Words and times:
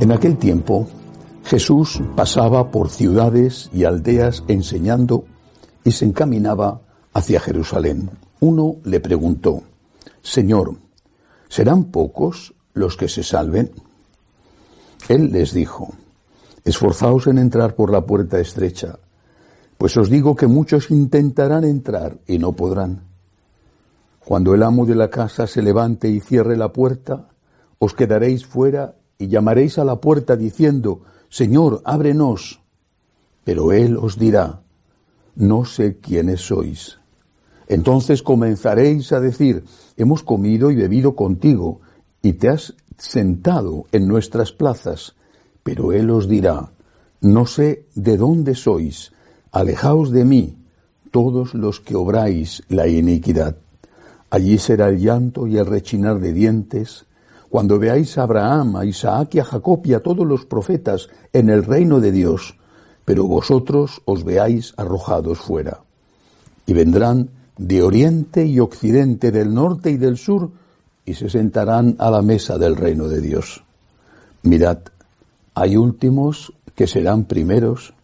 En 0.00 0.12
aquel 0.12 0.38
tiempo, 0.38 0.86
Jesús 1.44 2.00
pasaba 2.14 2.70
por 2.70 2.88
ciudades 2.88 3.68
y 3.72 3.82
aldeas 3.82 4.44
enseñando 4.46 5.24
y 5.82 5.90
se 5.90 6.04
encaminaba 6.04 6.82
hacia 7.12 7.40
Jerusalén. 7.40 8.10
Uno 8.38 8.76
le 8.84 9.00
preguntó, 9.00 9.62
Señor, 10.22 10.76
¿serán 11.48 11.86
pocos 11.86 12.54
los 12.74 12.96
que 12.96 13.08
se 13.08 13.24
salven? 13.24 13.72
Él 15.08 15.32
les 15.32 15.52
dijo, 15.52 15.92
Esforzaos 16.64 17.26
en 17.26 17.38
entrar 17.38 17.74
por 17.74 17.90
la 17.90 18.06
puerta 18.06 18.38
estrecha, 18.38 19.00
pues 19.78 19.96
os 19.96 20.08
digo 20.08 20.36
que 20.36 20.46
muchos 20.46 20.92
intentarán 20.92 21.64
entrar 21.64 22.18
y 22.26 22.38
no 22.38 22.52
podrán. 22.52 23.02
Cuando 24.24 24.54
el 24.54 24.62
amo 24.62 24.86
de 24.86 24.94
la 24.94 25.10
casa 25.10 25.48
se 25.48 25.60
levante 25.60 26.08
y 26.08 26.20
cierre 26.20 26.56
la 26.56 26.72
puerta, 26.72 27.30
os 27.80 27.94
quedaréis 27.94 28.46
fuera 28.46 28.94
y 29.18 29.28
llamaréis 29.28 29.78
a 29.78 29.84
la 29.84 30.00
puerta 30.00 30.36
diciendo, 30.36 31.02
Señor, 31.28 31.82
ábrenos. 31.84 32.60
Pero 33.44 33.72
él 33.72 33.96
os 33.96 34.18
dirá, 34.18 34.62
no 35.34 35.64
sé 35.64 35.98
quiénes 35.98 36.40
sois. 36.40 36.98
Entonces 37.66 38.22
comenzaréis 38.22 39.12
a 39.12 39.20
decir, 39.20 39.64
hemos 39.96 40.22
comido 40.22 40.70
y 40.70 40.76
bebido 40.76 41.14
contigo, 41.14 41.80
y 42.22 42.34
te 42.34 42.48
has 42.48 42.74
sentado 42.96 43.84
en 43.92 44.08
nuestras 44.08 44.52
plazas. 44.52 45.14
Pero 45.62 45.92
él 45.92 46.10
os 46.10 46.28
dirá, 46.28 46.70
no 47.20 47.46
sé 47.46 47.86
de 47.94 48.16
dónde 48.16 48.54
sois, 48.54 49.12
alejaos 49.52 50.10
de 50.12 50.24
mí, 50.24 50.56
todos 51.10 51.54
los 51.54 51.80
que 51.80 51.96
obráis 51.96 52.62
la 52.68 52.86
iniquidad. 52.86 53.56
Allí 54.30 54.58
será 54.58 54.88
el 54.88 54.98
llanto 54.98 55.46
y 55.46 55.58
el 55.58 55.66
rechinar 55.66 56.20
de 56.20 56.32
dientes, 56.32 57.06
cuando 57.48 57.78
veáis 57.78 58.18
a 58.18 58.22
Abraham, 58.24 58.76
a 58.76 58.84
Isaac 58.84 59.34
y 59.34 59.38
a 59.38 59.44
Jacob 59.44 59.80
y 59.84 59.94
a 59.94 60.00
todos 60.00 60.26
los 60.26 60.44
profetas 60.44 61.08
en 61.32 61.48
el 61.48 61.64
reino 61.64 62.00
de 62.00 62.12
Dios, 62.12 62.56
pero 63.04 63.24
vosotros 63.26 64.02
os 64.04 64.24
veáis 64.24 64.74
arrojados 64.76 65.38
fuera. 65.38 65.80
Y 66.66 66.74
vendrán 66.74 67.30
de 67.56 67.82
oriente 67.82 68.44
y 68.44 68.60
occidente, 68.60 69.32
del 69.32 69.54
norte 69.54 69.90
y 69.90 69.96
del 69.96 70.18
sur, 70.18 70.50
y 71.04 71.14
se 71.14 71.30
sentarán 71.30 71.96
a 71.98 72.10
la 72.10 72.22
mesa 72.22 72.58
del 72.58 72.76
reino 72.76 73.08
de 73.08 73.20
Dios. 73.20 73.64
Mirad, 74.42 74.78
hay 75.54 75.76
últimos 75.76 76.52
que 76.74 76.86
serán 76.86 77.24
primeros, 77.24 77.94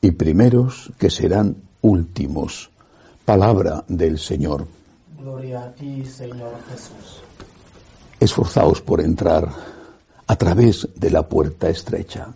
y 0.00 0.10
primeros 0.12 0.92
que 0.98 1.10
serán 1.10 1.56
últimos. 1.82 2.70
Palabra 3.24 3.84
del 3.88 4.18
Señor. 4.18 4.66
Gloria 5.18 5.64
a 5.64 5.72
ti, 5.72 6.04
Señor 6.04 6.52
Jesús. 6.70 7.22
Esforzaos 8.28 8.82
por 8.82 9.00
entrar 9.00 9.48
a 10.26 10.36
través 10.36 10.86
de 10.94 11.10
la 11.10 11.26
puerta 11.26 11.70
estrecha. 11.70 12.28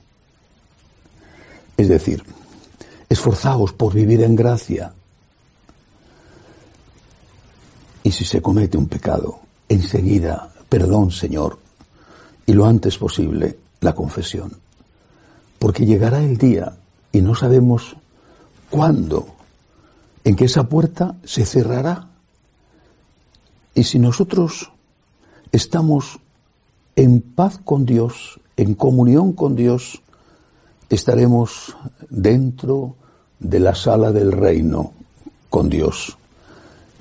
Es 1.76 1.86
decir, 1.86 2.24
esforzaos 3.10 3.74
por 3.74 3.92
vivir 3.92 4.22
en 4.22 4.34
gracia. 4.34 4.90
Y 8.02 8.10
si 8.10 8.24
se 8.24 8.40
comete 8.40 8.78
un 8.78 8.88
pecado, 8.88 9.40
enseguida, 9.68 10.50
perdón 10.66 11.10
Señor, 11.10 11.58
y 12.46 12.54
lo 12.54 12.64
antes 12.64 12.96
posible, 12.96 13.58
la 13.82 13.94
confesión. 13.94 14.50
Porque 15.58 15.84
llegará 15.84 16.20
el 16.20 16.38
día, 16.38 16.72
y 17.12 17.20
no 17.20 17.34
sabemos 17.34 17.96
cuándo, 18.70 19.26
en 20.24 20.36
que 20.36 20.46
esa 20.46 20.66
puerta 20.66 21.16
se 21.22 21.44
cerrará. 21.44 22.08
Y 23.74 23.84
si 23.84 23.98
nosotros 23.98 24.72
estamos 25.52 26.18
en 26.96 27.20
paz 27.20 27.60
con 27.62 27.84
Dios, 27.86 28.40
en 28.56 28.74
comunión 28.74 29.32
con 29.32 29.54
Dios, 29.54 30.02
estaremos 30.88 31.76
dentro 32.08 32.96
de 33.38 33.60
la 33.60 33.74
sala 33.74 34.12
del 34.12 34.32
reino 34.32 34.92
con 35.48 35.68
Dios. 35.68 36.16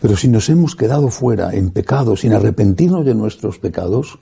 Pero 0.01 0.17
si 0.17 0.27
nos 0.27 0.49
hemos 0.49 0.75
quedado 0.75 1.09
fuera 1.09 1.53
en 1.53 1.71
pecado, 1.71 2.15
sin 2.15 2.33
arrepentirnos 2.33 3.05
de 3.05 3.15
nuestros 3.15 3.59
pecados, 3.59 4.19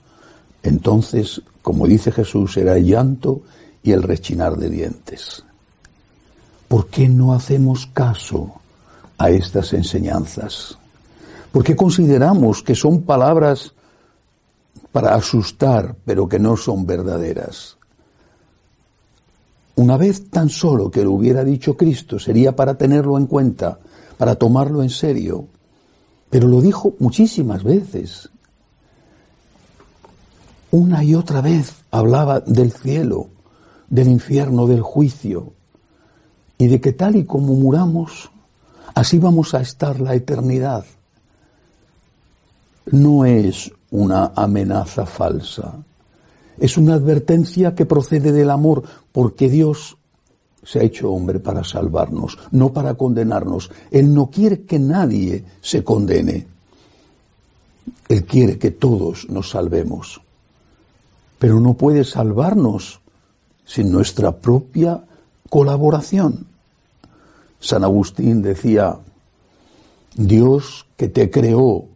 entonces, 0.62 1.42
como 1.62 1.86
dice 1.86 2.12
Jesús, 2.12 2.52
será 2.52 2.76
el 2.76 2.84
llanto 2.84 3.42
y 3.82 3.92
el 3.92 4.02
rechinar 4.02 4.56
de 4.56 4.68
dientes. 4.68 5.44
¿Por 6.68 6.88
qué 6.88 7.08
no 7.08 7.32
hacemos 7.32 7.86
caso 7.86 8.60
a 9.18 9.30
estas 9.30 9.72
enseñanzas? 9.72 10.78
¿Por 11.50 11.64
qué 11.64 11.74
consideramos 11.74 12.62
que 12.62 12.74
son 12.74 13.02
palabras 13.02 13.72
para 14.92 15.14
asustar, 15.14 15.96
pero 16.04 16.28
que 16.28 16.38
no 16.38 16.56
son 16.56 16.86
verdaderas? 16.86 17.76
Una 19.76 19.96
vez 19.96 20.28
tan 20.28 20.50
solo 20.50 20.90
que 20.90 21.02
lo 21.02 21.12
hubiera 21.12 21.42
dicho 21.42 21.76
Cristo, 21.76 22.18
sería 22.18 22.54
para 22.54 22.76
tenerlo 22.76 23.16
en 23.16 23.26
cuenta, 23.26 23.78
para 24.18 24.34
tomarlo 24.34 24.82
en 24.82 24.90
serio. 24.90 25.46
Pero 26.28 26.48
lo 26.48 26.60
dijo 26.60 26.94
muchísimas 26.98 27.64
veces. 27.64 28.28
Una 30.70 31.02
y 31.02 31.14
otra 31.14 31.40
vez 31.40 31.76
hablaba 31.90 32.40
del 32.40 32.72
cielo, 32.72 33.28
del 33.88 34.08
infierno, 34.08 34.66
del 34.66 34.82
juicio, 34.82 35.54
y 36.58 36.66
de 36.66 36.78
que 36.78 36.92
tal 36.92 37.16
y 37.16 37.24
como 37.24 37.54
muramos, 37.54 38.30
así 38.94 39.18
vamos 39.18 39.54
a 39.54 39.62
estar 39.62 39.98
la 39.98 40.14
eternidad. 40.14 40.84
No 42.92 43.24
es 43.24 43.72
una 43.90 44.32
amenaza 44.34 45.06
falsa, 45.06 45.74
es 46.58 46.76
una 46.76 46.94
advertencia 46.94 47.74
que 47.74 47.86
procede 47.86 48.32
del 48.32 48.50
amor, 48.50 48.82
porque 49.12 49.48
Dios 49.48 49.96
se 50.62 50.78
ha 50.78 50.82
hecho 50.82 51.10
hombre 51.10 51.40
para 51.40 51.64
salvarnos, 51.64 52.38
no 52.50 52.72
para 52.72 52.94
condenarnos. 52.94 53.70
Él 53.90 54.12
no 54.12 54.30
quiere 54.30 54.62
que 54.62 54.78
nadie 54.78 55.42
se 55.62 55.82
condene. 55.82 56.46
Él 58.08 58.24
quiere 58.24 58.58
que 58.58 58.70
todos 58.70 59.28
nos 59.30 59.50
salvemos. 59.50 60.20
Pero 61.38 61.60
no 61.60 61.74
puede 61.74 62.04
salvarnos 62.04 63.00
sin 63.64 63.90
nuestra 63.90 64.36
propia 64.36 65.02
colaboración. 65.48 66.46
San 67.58 67.84
Agustín 67.84 68.42
decía, 68.42 68.98
Dios 70.14 70.86
que 70.96 71.08
te 71.08 71.30
creó 71.30 71.86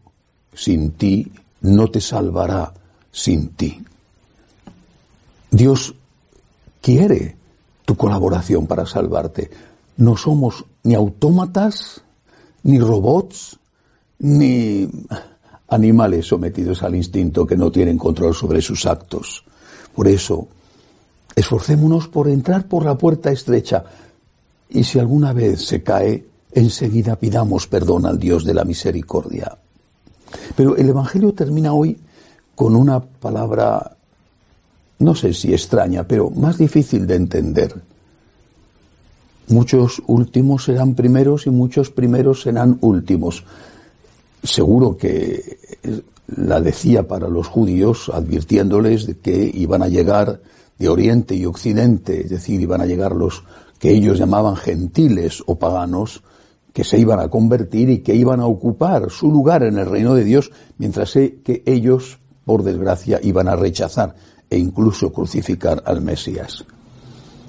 sin 0.55 0.93
ti, 0.93 1.31
no 1.65 1.91
te 1.91 2.01
salvará 2.01 2.75
sin 3.11 3.49
ti. 3.51 3.83
Dios 5.51 5.95
quiere 6.83 7.37
tu 7.87 7.97
colaboración 7.97 8.67
para 8.67 8.85
salvarte. 8.85 9.51
No 9.97 10.17
somos 10.17 10.65
ni 10.83 10.95
autómatas, 10.95 12.03
ni 12.65 12.79
robots, 12.79 13.59
ni 14.19 14.91
animales 15.69 16.27
sometidos 16.27 16.83
al 16.83 16.97
instinto 16.97 17.47
que 17.47 17.57
no 17.57 17.73
tienen 17.73 17.97
control 17.97 18.35
sobre 18.35 18.61
sus 18.61 18.85
actos. 18.85 19.43
Por 19.95 20.07
eso, 20.07 20.49
esforcémonos 21.35 22.09
por 22.09 22.29
entrar 22.29 22.69
por 22.69 22.85
la 22.85 22.99
puerta 22.99 23.31
estrecha 23.31 23.85
y 24.69 24.85
si 24.85 24.99
alguna 24.99 25.33
vez 25.33 25.65
se 25.65 25.83
cae, 25.83 26.27
enseguida 26.53 27.17
pidamos 27.17 27.67
perdón 27.69 28.05
al 28.05 28.19
Dios 28.19 28.45
de 28.45 28.53
la 28.53 28.65
misericordia. 28.65 29.57
Pero 30.57 30.77
el 30.77 30.89
Evangelio 30.89 31.33
termina 31.33 31.73
hoy 31.73 31.99
con 32.55 32.77
una 32.77 33.01
palabra 33.01 33.95
no 34.99 35.15
sé 35.15 35.35
si 35.35 35.53
extraña, 35.53 36.05
pero 36.05 36.31
más 36.31 36.59
difícil 36.59 37.07
de 37.07 37.17
entender. 37.17 37.75
Muchos 39.49 40.03
últimos 40.07 40.65
serán 40.65 40.95
primeros 40.95 41.47
y 41.47 41.51
muchos 41.51 41.91
primeros 41.91 42.43
serán 42.43 42.79
últimos. 42.81 43.45
Seguro 44.43 44.97
que 44.97 45.59
la 46.37 46.61
decía 46.61 47.07
para 47.07 47.29
los 47.29 47.49
judíos, 47.49 48.11
advirtiéndoles 48.13 49.07
de 49.07 49.19
que 49.19 49.51
iban 49.55 49.83
a 49.83 49.89
llegar 49.89 50.41
de 50.79 50.89
Oriente 50.89 51.35
y 51.35 51.45
Occidente, 51.45 52.23
es 52.23 52.31
decir, 52.31 52.61
iban 52.61 52.81
a 52.81 52.87
llegar 52.87 53.15
los 53.15 53.45
que 53.79 53.91
ellos 53.91 54.19
llamaban 54.19 54.57
gentiles 54.57 55.43
o 55.47 55.57
paganos, 55.57 56.23
que 56.75 56.83
se 56.85 56.99
iban 56.99 57.21
a 57.21 57.29
convertir 57.29 57.89
y 57.89 57.99
que 57.99 58.17
iban 58.17 58.41
a 58.41 58.47
ocupar 58.47 59.09
su 59.09 59.31
lugar 59.31 59.63
en 59.63 59.79
el 59.79 59.87
reino 59.87 60.13
de 60.15 60.25
Dios, 60.25 60.51
mientras 60.77 61.13
que 61.13 61.63
ellos, 61.65 62.19
por 62.45 62.65
desgracia, 62.65 63.21
iban 63.23 63.47
a 63.47 63.55
rechazar 63.55 64.17
e 64.51 64.59
incluso 64.59 65.13
crucificar 65.13 65.85
al 65.87 66.03
Mesías. 66.03 66.65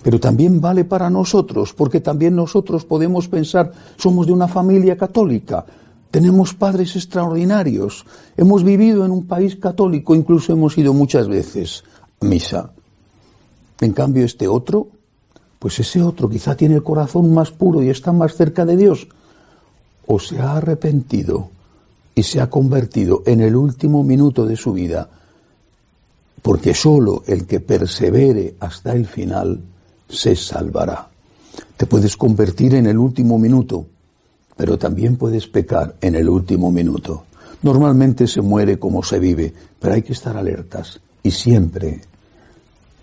Pero 0.04 0.20
también 0.20 0.62
vale 0.62 0.86
para 0.86 1.10
nosotros, 1.10 1.74
porque 1.74 2.02
también 2.02 2.36
nosotros 2.36 2.86
podemos 2.86 3.28
pensar, 3.28 3.72
somos 3.98 4.28
de 4.28 4.34
una 4.34 4.48
familia 4.48 4.96
católica, 4.96 5.66
tenemos 6.12 6.54
padres 6.54 6.96
extraordinarios, 6.96 8.06
hemos 8.38 8.64
vivido 8.64 9.06
en 9.06 9.12
un 9.12 9.26
país 9.26 9.56
católico, 9.56 10.14
incluso 10.14 10.54
hemos 10.54 10.78
ido 10.78 10.94
muchas 10.94 11.28
veces 11.28 11.84
a 12.22 12.26
misa. 12.26 12.72
En 13.82 13.92
cambio, 13.92 14.24
este 14.24 14.48
otro, 14.48 14.90
pues 15.60 15.80
ese 15.80 16.02
otro 16.02 16.30
quizá 16.30 16.56
tiene 16.56 16.76
el 16.76 16.84
corazón 16.84 17.34
más 17.34 17.52
puro 17.52 17.82
y 17.82 17.90
está 17.90 18.12
más 18.12 18.36
cerca 18.36 18.66
de 18.66 18.78
Dios, 18.78 19.08
o 20.08 20.20
se 20.20 20.40
ha 20.40 20.58
arrepentido 20.58 21.50
y 22.14 22.24
se 22.24 22.40
ha 22.40 22.50
convertido 22.50 23.24
en 23.26 23.42
el 23.42 23.56
último 23.56 24.04
minuto 24.04 24.46
de 24.46 24.56
su 24.56 24.74
vida, 24.74 25.10
porque 26.42 26.74
sólo 26.74 27.24
el 27.28 27.46
que 27.46 27.60
persevere 27.60 28.56
hasta 28.60 28.94
el 28.94 29.06
final 29.08 29.60
se 30.08 30.36
salvará. 30.36 31.10
Te 31.76 31.86
puedes 31.86 32.16
convertir 32.16 32.76
en 32.76 32.86
el 32.86 32.98
último 32.98 33.38
minuto, 33.38 33.86
pero 34.56 34.78
también 34.78 35.18
puedes 35.18 35.48
pecar 35.48 35.96
en 36.02 36.16
el 36.16 36.30
último 36.30 36.72
minuto. 36.72 37.26
Normalmente 37.64 38.28
se 38.28 38.42
muere 38.42 38.78
como 38.78 39.04
se 39.04 39.20
vive, 39.20 39.54
pero 39.80 39.96
hay 39.96 40.04
que 40.04 40.14
estar 40.14 40.38
alertas 40.38 41.00
y 41.24 41.32
siempre, 41.32 42.02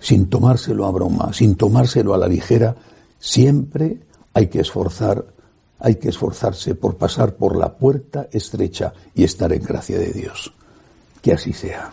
sin 0.03 0.29
tomárselo 0.29 0.85
a 0.85 0.91
broma, 0.91 1.33
sin 1.33 1.55
tomárselo 1.55 2.13
a 2.13 2.19
la 2.19 2.27
ligera, 2.27 2.75
siempre 3.19 4.01
hay 4.35 4.49
que 4.49 4.61
esforzar, 4.61 5.25
hay 5.79 5.95
que 5.95 6.09
esforzarse 6.09 6.75
por 6.75 6.97
pasar 6.97 7.37
por 7.37 7.57
la 7.57 7.77
puerta 7.77 8.27
estrecha 8.33 8.93
y 9.15 9.23
estar 9.23 9.53
en 9.53 9.63
gracia 9.63 9.99
de 9.99 10.13
Dios. 10.13 10.53
Que 11.23 11.35
así 11.35 11.53
sea. 11.53 11.93